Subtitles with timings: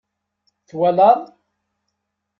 [0.67, 1.19] Twalaḍ!